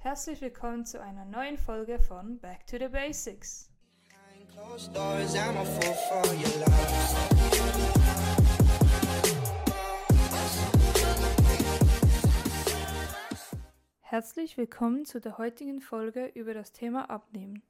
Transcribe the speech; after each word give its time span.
Herzlich 0.00 0.40
willkommen 0.40 0.86
zu 0.86 1.02
einer 1.02 1.24
neuen 1.24 1.58
Folge 1.58 1.98
von 1.98 2.38
Back 2.38 2.64
to 2.68 2.78
the 2.78 2.86
Basics. 2.86 3.68
Herzlich 14.02 14.56
willkommen 14.56 15.04
zu 15.04 15.20
der 15.20 15.36
heutigen 15.36 15.80
Folge 15.80 16.26
über 16.26 16.54
das 16.54 16.70
Thema 16.70 17.10
Abnehmen. 17.10 17.64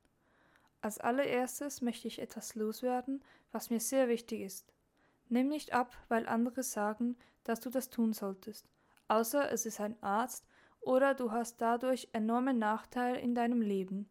Als 0.82 0.98
allererstes 0.98 1.80
möchte 1.80 2.08
ich 2.08 2.18
etwas 2.18 2.54
loswerden, 2.54 3.24
was 3.52 3.70
mir 3.70 3.80
sehr 3.80 4.06
wichtig 4.08 4.42
ist. 4.42 4.74
Nimm 5.30 5.48
nicht 5.48 5.72
ab, 5.72 5.96
weil 6.08 6.28
andere 6.28 6.62
sagen, 6.62 7.16
dass 7.44 7.60
du 7.60 7.70
das 7.70 7.88
tun 7.88 8.12
solltest, 8.12 8.68
außer 9.08 9.50
es 9.50 9.64
ist 9.64 9.80
ein 9.80 9.96
Arzt 10.02 10.44
oder 10.88 11.12
du 11.12 11.32
hast 11.32 11.60
dadurch 11.60 12.08
enorme 12.12 12.54
Nachteile 12.54 13.20
in 13.20 13.34
deinem 13.34 13.60
Leben. 13.60 14.08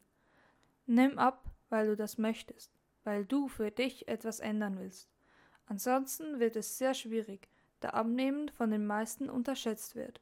Nimm 0.85 1.18
ab, 1.18 1.49
weil 1.70 1.88
du 1.88 1.95
das 1.95 2.20
möchtest, 2.20 2.72
weil 3.04 3.26
du 3.26 3.48
für 3.48 3.72
dich 3.72 4.08
etwas 4.08 4.40
ändern 4.40 4.77
willst. 4.77 5.09
Ansonsten 5.66 6.40
wird 6.40 6.55
es 6.55 6.77
sehr 6.77 6.94
schwierig, 6.94 7.49
da 7.80 7.90
Abnehmen 7.90 8.49
von 8.49 8.70
den 8.70 8.85
meisten 8.85 9.27
unterschätzt 9.27 9.95
wird. 9.95 10.21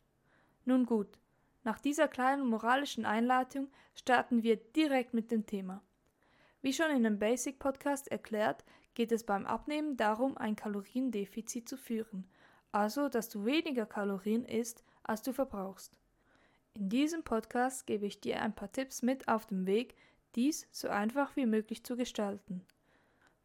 Nun 0.63 0.85
gut, 0.85 1.19
nach 1.65 1.77
dieser 1.77 2.07
kleinen 2.07 2.47
moralischen 2.47 3.05
Einleitung 3.05 3.67
starten 3.93 4.41
wir 4.41 4.55
direkt 4.55 5.13
mit 5.13 5.31
dem 5.31 5.45
Thema. 5.45 5.83
Wie 6.61 6.71
schon 6.71 6.89
in 6.89 7.03
dem 7.03 7.19
Basic 7.19 7.59
Podcast 7.59 8.07
erklärt, 8.07 8.63
geht 8.93 9.11
es 9.11 9.25
beim 9.25 9.45
Abnehmen 9.45 9.97
darum, 9.97 10.37
ein 10.37 10.55
Kaloriendefizit 10.55 11.67
zu 11.67 11.75
führen, 11.75 12.29
also 12.71 13.09
dass 13.09 13.27
du 13.27 13.43
weniger 13.43 13.85
Kalorien 13.85 14.45
isst, 14.45 14.85
als 15.03 15.21
du 15.21 15.33
verbrauchst. 15.33 15.99
In 16.77 16.89
diesem 16.89 17.23
Podcast 17.23 17.87
gebe 17.87 18.05
ich 18.05 18.19
dir 18.19 18.41
ein 18.41 18.53
paar 18.53 18.69
Tipps 18.69 19.01
mit 19.01 19.29
auf 19.29 19.45
dem 19.45 19.65
Weg, 19.65 19.95
dies 20.35 20.67
so 20.71 20.89
einfach 20.89 21.37
wie 21.37 21.45
möglich 21.45 21.85
zu 21.85 21.95
gestalten. 21.95 22.65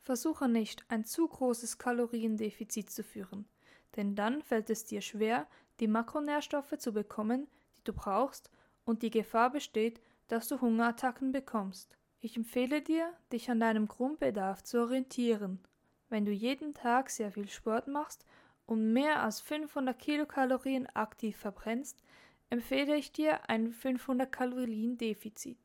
Versuche 0.00 0.48
nicht, 0.48 0.84
ein 0.88 1.04
zu 1.04 1.28
großes 1.28 1.78
Kaloriendefizit 1.78 2.90
zu 2.90 3.04
führen, 3.04 3.46
denn 3.94 4.16
dann 4.16 4.42
fällt 4.42 4.68
es 4.68 4.84
dir 4.84 5.00
schwer, 5.00 5.46
die 5.78 5.86
Makronährstoffe 5.86 6.76
zu 6.78 6.92
bekommen, 6.92 7.46
die 7.78 7.84
du 7.84 7.92
brauchst, 7.92 8.50
und 8.84 9.02
die 9.02 9.10
Gefahr 9.10 9.50
besteht, 9.50 10.00
dass 10.26 10.48
du 10.48 10.60
Hungerattacken 10.60 11.30
bekommst. 11.30 11.96
Ich 12.18 12.36
empfehle 12.36 12.82
dir, 12.82 13.12
dich 13.32 13.48
an 13.48 13.60
deinem 13.60 13.86
Grundbedarf 13.86 14.64
zu 14.64 14.80
orientieren. 14.80 15.60
Wenn 16.08 16.24
du 16.24 16.32
jeden 16.32 16.74
Tag 16.74 17.10
sehr 17.10 17.30
viel 17.30 17.48
Sport 17.48 17.86
machst 17.86 18.26
und 18.66 18.92
mehr 18.92 19.22
als 19.22 19.40
500 19.40 19.96
Kilokalorien 19.96 20.88
aktiv 20.88 21.36
verbrennst, 21.36 22.02
empfehle 22.50 22.96
ich 22.96 23.12
dir 23.12 23.48
ein 23.48 23.72
500 23.72 24.30
Kalorien 24.30 24.98
Defizit. 24.98 25.58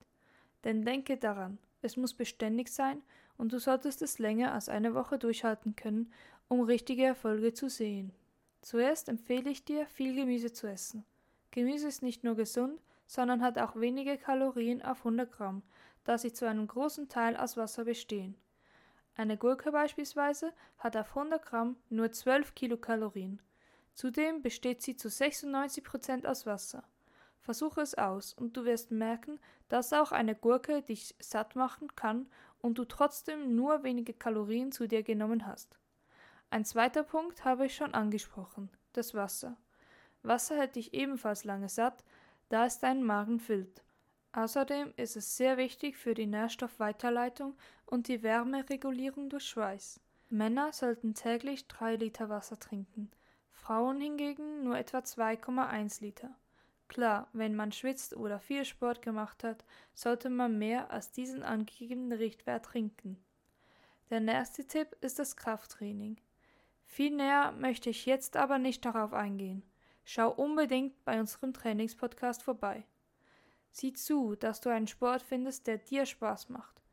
Denn 0.63 0.85
denke 0.85 1.17
daran, 1.17 1.57
es 1.81 1.97
muss 1.97 2.13
beständig 2.13 2.69
sein 2.69 3.01
und 3.37 3.51
du 3.51 3.59
solltest 3.59 4.01
es 4.01 4.19
länger 4.19 4.53
als 4.53 4.69
eine 4.69 4.93
Woche 4.93 5.19
durchhalten 5.19 5.75
können, 5.75 6.11
um 6.47 6.61
richtige 6.61 7.03
Erfolge 7.03 7.53
zu 7.53 7.69
sehen. 7.69 8.11
Zuerst 8.61 9.09
empfehle 9.09 9.49
ich 9.49 9.65
dir, 9.65 9.85
viel 9.87 10.15
Gemüse 10.15 10.51
zu 10.51 10.67
essen. 10.67 11.05
Gemüse 11.51 11.87
ist 11.87 12.01
nicht 12.01 12.23
nur 12.23 12.35
gesund, 12.35 12.81
sondern 13.07 13.41
hat 13.41 13.59
auch 13.59 13.75
wenige 13.75 14.17
Kalorien 14.17 14.81
auf 14.81 14.99
100 14.99 15.31
Gramm, 15.31 15.61
da 16.03 16.17
sie 16.17 16.33
zu 16.33 16.47
einem 16.47 16.67
großen 16.67 17.07
Teil 17.09 17.35
aus 17.37 17.57
Wasser 17.57 17.85
bestehen. 17.85 18.35
Eine 19.15 19.37
Gurke 19.37 19.71
beispielsweise 19.71 20.53
hat 20.77 20.97
auf 20.97 21.15
100 21.15 21.45
Gramm 21.45 21.77
nur 21.89 22.11
12 22.11 22.55
Kilokalorien. 22.55 23.41
Zudem 23.95 24.41
besteht 24.41 24.81
sie 24.81 24.95
zu 24.95 25.09
96 25.09 25.83
Prozent 25.83 26.27
aus 26.27 26.45
Wasser. 26.45 26.83
Versuche 27.39 27.81
es 27.81 27.95
aus 27.95 28.33
und 28.33 28.57
du 28.57 28.65
wirst 28.65 28.91
merken, 28.91 29.39
dass 29.69 29.93
auch 29.93 30.11
eine 30.11 30.35
Gurke 30.35 30.81
dich 30.81 31.15
satt 31.19 31.55
machen 31.55 31.95
kann 31.95 32.27
und 32.59 32.77
du 32.77 32.85
trotzdem 32.85 33.55
nur 33.55 33.83
wenige 33.83 34.13
Kalorien 34.13 34.71
zu 34.71 34.87
dir 34.87 35.01
genommen 35.01 35.47
hast. 35.47 35.77
Ein 36.49 36.65
zweiter 36.65 37.03
Punkt 37.03 37.45
habe 37.45 37.67
ich 37.67 37.75
schon 37.75 37.93
angesprochen, 37.93 38.69
das 38.93 39.13
Wasser. 39.13 39.57
Wasser 40.23 40.57
hält 40.57 40.75
dich 40.75 40.93
ebenfalls 40.93 41.43
lange 41.43 41.69
satt, 41.69 42.03
da 42.49 42.65
es 42.65 42.79
deinen 42.79 43.03
Magen 43.03 43.39
füllt. 43.39 43.83
Außerdem 44.33 44.93
ist 44.97 45.15
es 45.15 45.37
sehr 45.37 45.55
wichtig 45.55 45.95
für 45.95 46.13
die 46.13 46.25
Nährstoffweiterleitung 46.25 47.55
und 47.85 48.09
die 48.09 48.23
Wärmeregulierung 48.23 49.29
durch 49.29 49.45
Schweiß. 49.45 50.01
Männer 50.29 50.73
sollten 50.73 51.13
täglich 51.13 51.67
3 51.67 51.95
Liter 51.95 52.27
Wasser 52.27 52.59
trinken, 52.59 53.11
Frauen 53.65 53.99
hingegen 53.99 54.63
nur 54.63 54.77
etwa 54.77 54.99
2,1 54.99 55.99
Liter. 56.03 56.29
Klar, 56.87 57.27
wenn 57.33 57.55
man 57.55 57.71
schwitzt 57.71 58.15
oder 58.15 58.39
viel 58.39 58.63
Sport 58.63 59.01
gemacht 59.01 59.43
hat, 59.43 59.65
sollte 59.95 60.29
man 60.29 60.59
mehr 60.59 60.91
als 60.91 61.11
diesen 61.11 61.41
angegebenen 61.41 62.15
Richtwert 62.15 62.65
trinken. 62.65 63.17
Der 64.11 64.19
nächste 64.19 64.67
Tipp 64.67 64.95
ist 65.01 65.17
das 65.17 65.35
Krafttraining. 65.35 66.17
Viel 66.83 67.15
näher 67.15 67.53
möchte 67.53 67.89
ich 67.89 68.05
jetzt 68.05 68.37
aber 68.37 68.59
nicht 68.59 68.85
darauf 68.85 69.13
eingehen. 69.13 69.63
Schau 70.03 70.29
unbedingt 70.31 71.03
bei 71.03 71.19
unserem 71.19 71.51
Trainingspodcast 71.51 72.43
vorbei. 72.43 72.85
Sieh 73.71 73.93
zu, 73.93 74.35
dass 74.35 74.61
du 74.61 74.69
einen 74.69 74.85
Sport 74.85 75.23
findest, 75.23 75.65
der 75.65 75.79
dir 75.79 76.05
Spaß 76.05 76.49
macht. 76.49 76.83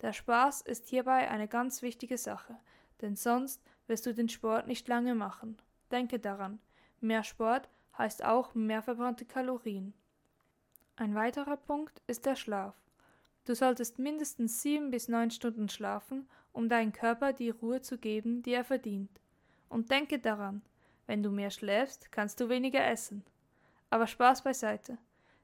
Der 0.00 0.12
Spaß 0.12 0.60
ist 0.60 0.86
hierbei 0.86 1.28
eine 1.28 1.48
ganz 1.48 1.82
wichtige 1.82 2.18
Sache, 2.18 2.56
denn 3.00 3.16
sonst 3.16 3.60
wirst 3.88 4.06
du 4.06 4.14
den 4.14 4.28
Sport 4.28 4.68
nicht 4.68 4.86
lange 4.86 5.16
machen. 5.16 5.60
Denke 5.90 6.18
daran, 6.18 6.60
mehr 7.00 7.24
Sport 7.24 7.68
heißt 7.98 8.24
auch 8.24 8.54
mehr 8.54 8.82
verbrannte 8.82 9.24
Kalorien. 9.24 9.92
Ein 10.96 11.14
weiterer 11.14 11.56
Punkt 11.56 12.02
ist 12.06 12.26
der 12.26 12.36
Schlaf. 12.36 12.74
Du 13.44 13.54
solltest 13.54 13.98
mindestens 13.98 14.62
sieben 14.62 14.90
bis 14.90 15.08
neun 15.08 15.30
Stunden 15.30 15.68
schlafen, 15.68 16.28
um 16.52 16.68
deinem 16.68 16.92
Körper 16.92 17.32
die 17.32 17.50
Ruhe 17.50 17.80
zu 17.80 17.98
geben, 17.98 18.42
die 18.42 18.52
er 18.52 18.64
verdient. 18.64 19.20
Und 19.68 19.90
denke 19.90 20.18
daran, 20.18 20.62
wenn 21.06 21.22
du 21.22 21.30
mehr 21.30 21.50
schläfst, 21.50 22.12
kannst 22.12 22.40
du 22.40 22.48
weniger 22.48 22.86
essen. 22.86 23.24
Aber 23.88 24.06
Spaß 24.06 24.42
beiseite. 24.42 24.98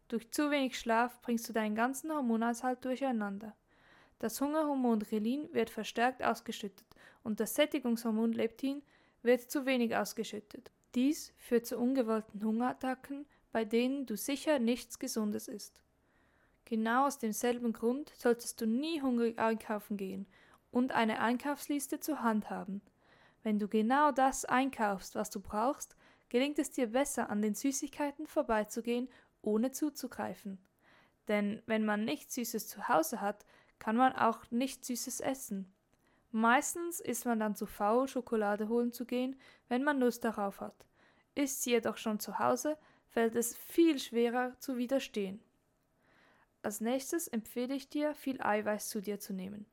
Durch 0.09 0.31
zu 0.31 0.51
wenig 0.51 0.79
Schlaf 0.79 1.21
bringst 1.23 1.49
du 1.49 1.53
deinen 1.53 1.75
ganzen 1.75 2.13
Hormonhaushalt 2.13 2.85
durcheinander. 2.85 3.57
Das 4.19 4.41
Hungerhormon 4.41 5.03
Relin 5.03 5.53
wird 5.53 5.71
verstärkt 5.71 6.23
ausgeschüttet 6.23 6.87
und 7.23 7.41
das 7.41 7.55
Sättigungshormon 7.55 8.33
Leptin 8.33 8.83
wird 9.27 9.51
zu 9.51 9.67
wenig 9.67 9.95
ausgeschüttet. 9.97 10.71
Dies 10.95 11.35
führt 11.37 11.67
zu 11.67 11.77
ungewollten 11.79 12.43
Hungerattacken, 12.43 13.27
bei 13.53 13.65
denen 13.65 14.07
du 14.07 14.17
sicher 14.17 14.59
nichts 14.59 14.99
Gesundes 14.99 15.49
isst. 15.49 15.83
Genau 16.65 17.07
aus 17.07 17.19
demselben 17.19 17.73
Grund 17.73 18.13
solltest 18.17 18.61
du 18.61 18.67
nie 18.67 19.03
hungrig 19.03 19.39
einkaufen 19.39 19.97
gehen 19.97 20.27
und 20.71 20.93
eine 20.93 21.21
Einkaufsliste 21.21 22.01
zur 22.01 22.23
Hand 22.23 22.51
haben. 22.51 22.81
Wenn 23.43 23.59
du 23.59 23.69
genau 23.69 24.11
das 24.11 24.45
einkaufst, 24.45 25.15
was 25.15 25.31
du 25.31 25.41
brauchst, 25.41 25.97
gelingt 26.29 26.59
es 26.59 26.71
dir 26.71 26.89
besser, 26.89 27.31
an 27.31 27.43
den 27.43 27.55
Süßigkeiten 27.55 28.27
vorbeizugehen 28.27 29.09
ohne 29.43 29.71
zuzugreifen. 29.71 30.59
Denn 31.29 31.63
wenn 31.67 31.85
man 31.85 32.05
nichts 32.05 32.35
Süßes 32.35 32.69
zu 32.69 32.89
Hause 32.89 33.21
hat, 33.21 33.45
kann 33.79 33.97
man 33.97 34.13
auch 34.13 34.51
nichts 34.51 34.89
Süßes 34.89 35.21
essen. 35.21 35.73
Meistens 36.39 37.01
ist 37.01 37.25
man 37.25 37.41
dann 37.41 37.57
zu 37.57 37.65
faul, 37.65 38.07
Schokolade 38.09 38.69
holen 38.69 38.93
zu 38.93 39.07
gehen, 39.07 39.41
wenn 39.69 39.83
man 39.83 39.99
Lust 39.99 40.23
darauf 40.23 40.61
hat. 40.61 40.85
Ist 41.35 41.63
sie 41.63 41.71
jedoch 41.71 41.97
schon 41.97 42.21
zu 42.21 42.39
Hause, 42.39 42.77
fällt 43.09 43.35
es 43.35 43.57
viel 43.57 43.99
schwerer 43.99 44.55
zu 44.59 44.77
widerstehen. 44.77 45.41
Als 46.61 46.83
nächstes 46.83 47.27
empfehle 47.27 47.75
ich 47.75 47.89
dir, 47.89 48.15
viel 48.15 48.43
Eiweiß 48.43 48.91
zu 48.91 49.01
dir 49.01 49.19
zu 49.19 49.33
nehmen. 49.33 49.65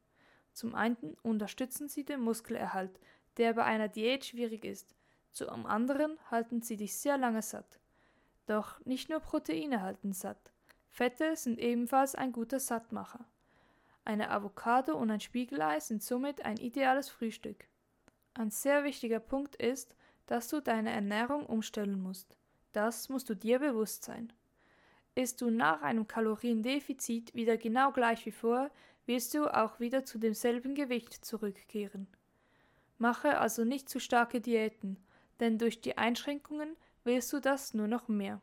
Zum 0.53 0.73
einen 0.73 1.17
unterstützen 1.21 1.89
sie 1.89 2.05
den 2.05 2.21
Muskelerhalt, 2.21 2.97
der 3.35 3.55
bei 3.55 3.65
einer 3.65 3.89
Diät 3.89 4.23
schwierig 4.23 4.63
ist. 4.63 4.95
Zum 5.33 5.65
anderen 5.65 6.17
halten 6.31 6.61
sie 6.61 6.77
dich 6.77 6.95
sehr 6.95 7.17
lange 7.17 7.41
satt. 7.41 7.77
Doch 8.45 8.79
nicht 8.85 9.09
nur 9.09 9.19
Proteine 9.19 9.81
halten 9.81 10.13
satt. 10.13 10.53
Fette 10.87 11.35
sind 11.35 11.59
ebenfalls 11.59 12.15
ein 12.15 12.31
guter 12.31 12.61
Sattmacher. 12.61 13.25
Eine 14.05 14.31
Avocado 14.31 14.97
und 14.97 15.09
ein 15.11 15.21
Spiegelei 15.21 15.79
sind 15.79 16.03
somit 16.03 16.43
ein 16.43 16.57
ideales 16.57 17.09
Frühstück. 17.09 17.67
Ein 18.33 18.51
sehr 18.51 18.83
wichtiger 18.83 19.19
Punkt 19.19 19.55
ist, 19.55 19.95
dass 20.25 20.49
du 20.49 20.61
deine 20.61 20.91
Ernährung 20.91 21.45
umstellen 21.45 22.01
musst. 22.01 22.37
Das 22.73 23.09
musst 23.09 23.29
du 23.29 23.35
dir 23.35 23.59
bewusst 23.59 24.03
sein. 24.03 24.33
Isst 25.15 25.41
du 25.41 25.51
nach 25.51 25.81
einem 25.81 26.07
Kaloriendefizit 26.07 27.33
wieder 27.35 27.57
genau 27.57 27.91
gleich 27.91 28.25
wie 28.25 28.31
vor, 28.31 28.71
wirst 29.05 29.33
du 29.33 29.47
auch 29.47 29.79
wieder 29.79 30.05
zu 30.05 30.17
demselben 30.17 30.75
Gewicht 30.75 31.23
zurückkehren. 31.23 32.07
Mache 32.97 33.37
also 33.39 33.63
nicht 33.63 33.89
zu 33.89 33.99
starke 33.99 34.41
Diäten, 34.41 34.97
denn 35.39 35.57
durch 35.59 35.81
die 35.81 35.97
Einschränkungen 35.97 36.75
willst 37.03 37.31
du 37.33 37.39
das 37.39 37.73
nur 37.73 37.87
noch 37.87 38.07
mehr. 38.07 38.41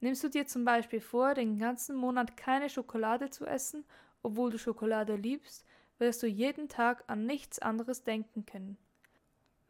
Nimmst 0.00 0.22
du 0.24 0.28
dir 0.28 0.46
zum 0.46 0.64
Beispiel 0.64 1.00
vor, 1.00 1.34
den 1.34 1.58
ganzen 1.58 1.96
Monat 1.96 2.36
keine 2.36 2.68
Schokolade 2.68 3.30
zu 3.30 3.46
essen, 3.46 3.84
obwohl 4.24 4.50
du 4.50 4.58
Schokolade 4.58 5.14
liebst, 5.14 5.64
wirst 5.98 6.22
du 6.22 6.26
jeden 6.26 6.68
Tag 6.68 7.04
an 7.06 7.26
nichts 7.26 7.60
anderes 7.60 8.02
denken 8.02 8.44
können. 8.46 8.76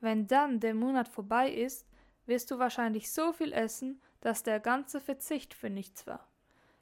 Wenn 0.00 0.26
dann 0.26 0.60
der 0.60 0.74
Monat 0.74 1.08
vorbei 1.08 1.50
ist, 1.50 1.86
wirst 2.26 2.50
du 2.50 2.58
wahrscheinlich 2.58 3.10
so 3.10 3.32
viel 3.32 3.52
essen, 3.52 4.00
dass 4.20 4.42
der 4.42 4.60
ganze 4.60 5.00
Verzicht 5.00 5.52
für 5.52 5.68
nichts 5.68 6.06
war. 6.06 6.26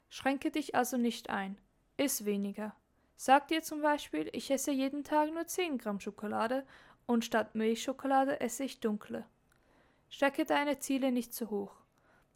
Schränke 0.09 0.51
dich 0.51 0.75
also 0.75 0.97
nicht 0.97 1.29
ein. 1.29 1.57
Iss 1.97 2.25
weniger. 2.25 2.75
Sag 3.15 3.47
dir 3.47 3.63
zum 3.63 3.81
Beispiel, 3.81 4.29
ich 4.33 4.49
esse 4.51 4.71
jeden 4.71 5.03
Tag 5.03 5.33
nur 5.33 5.45
10 5.45 5.77
Gramm 5.77 5.99
Schokolade 5.99 6.65
und 7.05 7.25
statt 7.25 7.55
Milchschokolade 7.55 8.39
esse 8.39 8.63
ich 8.63 8.79
dunkle. 8.79 9.25
Stecke 10.09 10.45
deine 10.45 10.79
Ziele 10.79 11.11
nicht 11.11 11.33
zu 11.33 11.49
hoch. 11.49 11.75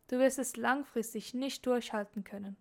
Du 0.08 0.20
wirst 0.20 0.40
es 0.40 0.58
langfristig 0.58 1.34
nicht 1.34 1.66
durchhalten 1.66 2.24
können. 2.24 2.58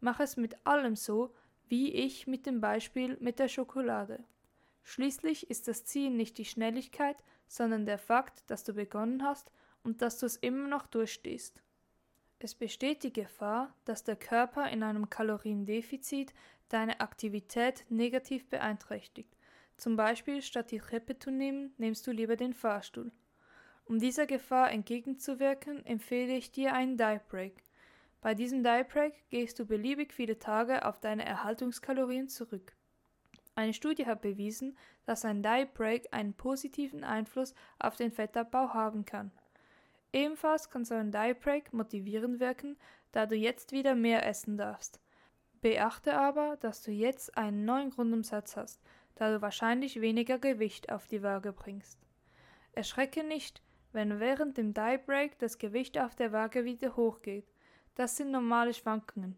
Mach 0.00 0.20
es 0.20 0.36
mit 0.36 0.66
allem 0.66 0.94
so, 0.94 1.34
wie 1.68 1.92
ich 1.92 2.26
mit 2.26 2.46
dem 2.46 2.60
Beispiel 2.60 3.16
mit 3.20 3.38
der 3.38 3.48
Schokolade. 3.48 4.24
Schließlich 4.82 5.50
ist 5.50 5.66
das 5.68 5.84
Ziel 5.84 6.10
nicht 6.10 6.38
die 6.38 6.44
Schnelligkeit, 6.44 7.16
sondern 7.48 7.86
der 7.86 7.98
Fakt, 7.98 8.48
dass 8.48 8.64
du 8.64 8.74
begonnen 8.74 9.22
hast 9.22 9.50
und 9.82 10.02
dass 10.02 10.18
du 10.18 10.26
es 10.26 10.36
immer 10.36 10.68
noch 10.68 10.86
durchstehst. 10.86 11.62
Es 12.38 12.54
besteht 12.54 13.02
die 13.02 13.12
Gefahr, 13.12 13.74
dass 13.84 14.04
der 14.04 14.16
Körper 14.16 14.68
in 14.70 14.82
einem 14.82 15.08
Kaloriendefizit 15.08 16.34
deine 16.68 17.00
Aktivität 17.00 17.84
negativ 17.88 18.48
beeinträchtigt. 18.48 19.36
Zum 19.76 19.96
Beispiel 19.96 20.42
statt 20.42 20.70
die 20.70 20.78
Treppe 20.78 21.18
zu 21.18 21.30
nehmen, 21.30 21.74
nimmst 21.78 22.06
du 22.06 22.12
lieber 22.12 22.36
den 22.36 22.54
Fahrstuhl. 22.54 23.10
Um 23.84 23.98
dieser 23.98 24.26
Gefahr 24.26 24.70
entgegenzuwirken, 24.70 25.84
empfehle 25.86 26.36
ich 26.36 26.50
dir 26.50 26.72
einen 26.72 26.96
Diet 26.96 27.28
Break. 27.28 27.62
Bei 28.20 28.34
diesem 28.34 28.62
Break 28.62 29.14
gehst 29.30 29.58
du 29.58 29.66
beliebig 29.66 30.12
viele 30.12 30.38
Tage 30.38 30.84
auf 30.84 31.00
deine 31.00 31.24
Erhaltungskalorien 31.24 32.28
zurück. 32.28 32.74
Eine 33.54 33.72
Studie 33.72 34.06
hat 34.06 34.20
bewiesen, 34.20 34.76
dass 35.06 35.24
ein 35.24 35.42
Diet 35.42 35.72
Break 35.74 36.08
einen 36.12 36.34
positiven 36.34 37.04
Einfluss 37.04 37.54
auf 37.78 37.96
den 37.96 38.12
Fettabbau 38.12 38.74
haben 38.74 39.04
kann. 39.04 39.30
Ebenfalls 40.12 40.70
kann 40.70 40.84
so 40.84 40.94
ein 40.94 41.10
Diet 41.10 41.40
Break 41.40 41.72
motivierend 41.72 42.38
wirken, 42.38 42.76
da 43.12 43.26
du 43.26 43.34
jetzt 43.34 43.72
wieder 43.72 43.94
mehr 43.94 44.26
essen 44.26 44.58
darfst. 44.58 45.00
Beachte 45.62 46.18
aber, 46.18 46.58
dass 46.60 46.82
du 46.82 46.90
jetzt 46.90 47.36
einen 47.36 47.64
neuen 47.64 47.90
Grundumsatz 47.90 48.56
hast, 48.56 48.80
da 49.14 49.30
du 49.32 49.40
wahrscheinlich 49.40 50.00
weniger 50.00 50.38
Gewicht 50.38 50.92
auf 50.92 51.06
die 51.06 51.22
Waage 51.22 51.52
bringst. 51.52 51.98
Erschrecke 52.72 53.24
nicht, 53.24 53.62
wenn 53.92 54.20
während 54.20 54.58
dem 54.58 54.74
Diet 54.74 55.06
Break 55.06 55.38
das 55.38 55.56
Gewicht 55.56 55.98
auf 55.98 56.14
der 56.14 56.32
Waage 56.32 56.66
wieder 56.66 56.94
hochgeht. 56.94 57.46
Das 57.96 58.14
sind 58.14 58.30
normale 58.30 58.74
Schwankungen. 58.74 59.36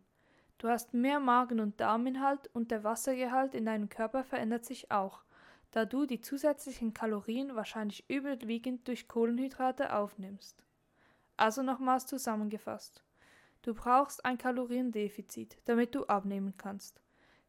Du 0.58 0.68
hast 0.68 0.92
mehr 0.92 1.20
Magen- 1.20 1.60
und 1.60 1.80
Darminhalt 1.80 2.50
und 2.52 2.72
der 2.72 2.82
Wassergehalt 2.82 3.54
in 3.54 3.66
deinem 3.66 3.88
Körper 3.88 4.24
verändert 4.24 4.64
sich 4.64 4.90
auch, 4.90 5.22
da 5.70 5.84
du 5.84 6.06
die 6.06 6.20
zusätzlichen 6.20 6.92
Kalorien 6.92 7.54
wahrscheinlich 7.54 8.10
überwiegend 8.10 8.88
durch 8.88 9.06
Kohlenhydrate 9.06 9.94
aufnimmst. 9.94 10.64
Also 11.36 11.62
nochmals 11.62 12.06
zusammengefasst. 12.06 13.04
Du 13.62 13.74
brauchst 13.74 14.24
ein 14.24 14.38
Kaloriendefizit, 14.38 15.58
damit 15.66 15.94
du 15.94 16.06
abnehmen 16.06 16.54
kannst. 16.56 17.00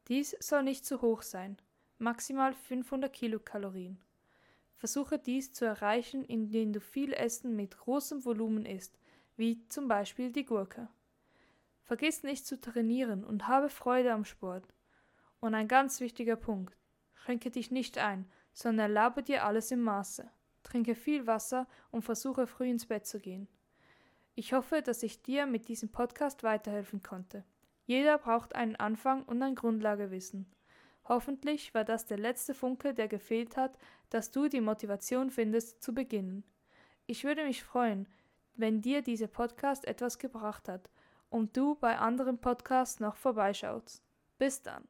Dies 0.10 0.36
soll 0.40 0.62
nicht 0.62 0.86
zu 0.86 1.02
hoch 1.02 1.24
sein, 1.24 1.58
maximal 1.98 2.54
500 2.54 3.12
Kilokalorien. 3.12 4.00
Versuche 4.76 5.18
dies 5.18 5.54
zu 5.54 5.66
erreichen, 5.66 6.24
indem 6.24 6.72
du 6.72 6.80
viel 6.80 7.14
Essen 7.14 7.56
mit 7.56 7.76
großem 7.80 8.24
Volumen 8.26 8.68
isst, 8.68 9.00
wie 9.38 9.68
zum 9.70 9.88
Beispiel 9.88 10.32
die 10.32 10.46
Gurke. 10.46 10.88
Vergiss 11.90 12.22
nicht 12.22 12.46
zu 12.46 12.62
trainieren 12.62 13.24
und 13.24 13.48
habe 13.48 13.68
Freude 13.68 14.14
am 14.14 14.24
Sport. 14.24 14.64
Und 15.40 15.56
ein 15.56 15.68
ganz 15.68 16.02
wichtiger 16.02 16.36
Punkt. 16.36 16.78
Schränke 17.16 17.50
dich 17.50 17.72
nicht 17.72 17.98
ein, 17.98 18.30
sondern 18.54 18.92
erlaube 18.92 19.24
dir 19.24 19.44
alles 19.44 19.72
im 19.72 19.82
Maße. 19.82 20.30
Trinke 20.62 20.94
viel 20.94 21.26
Wasser 21.26 21.68
und 21.90 22.04
versuche 22.04 22.46
früh 22.46 22.70
ins 22.70 22.86
Bett 22.86 23.08
zu 23.08 23.20
gehen. 23.20 23.48
Ich 24.36 24.54
hoffe, 24.54 24.84
dass 24.84 25.02
ich 25.02 25.24
dir 25.24 25.48
mit 25.48 25.68
diesem 25.68 25.90
Podcast 25.90 26.44
weiterhelfen 26.44 27.02
konnte. 27.02 27.44
Jeder 27.88 28.20
braucht 28.20 28.54
einen 28.54 28.76
Anfang 28.76 29.24
und 29.24 29.42
ein 29.42 29.56
Grundlagewissen. 29.56 30.46
Hoffentlich 31.06 31.74
war 31.74 31.86
das 31.86 32.06
der 32.06 32.20
letzte 32.20 32.54
Funke, 32.54 32.94
der 32.94 33.08
gefehlt 33.08 33.58
hat, 33.58 33.80
dass 34.12 34.30
du 34.30 34.48
die 34.48 34.62
Motivation 34.62 35.32
findest, 35.32 35.82
zu 35.82 35.96
beginnen. 35.96 36.44
Ich 37.08 37.24
würde 37.24 37.46
mich 37.46 37.64
freuen, 37.64 38.08
wenn 38.54 38.80
dir 38.84 39.02
dieser 39.02 39.26
Podcast 39.26 39.88
etwas 39.88 40.20
gebracht 40.20 40.70
hat 40.70 40.88
und 41.30 41.56
du 41.56 41.76
bei 41.76 41.98
anderen 41.98 42.40
Podcasts 42.40 43.00
noch 43.00 43.16
vorbeischaust. 43.16 44.04
Bis 44.38 44.62
dann. 44.62 44.88